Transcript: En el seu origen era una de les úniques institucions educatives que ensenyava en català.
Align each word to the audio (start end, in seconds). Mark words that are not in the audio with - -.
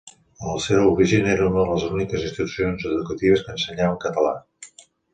En 0.43 0.45
el 0.53 0.61
seu 0.67 0.85
origen 0.93 1.29
era 1.33 1.45
una 1.51 1.59
de 1.59 1.67
les 1.73 1.87
úniques 1.89 2.25
institucions 2.31 2.89
educatives 2.95 3.47
que 3.49 3.57
ensenyava 3.61 3.97
en 3.99 4.05
català. 4.09 4.37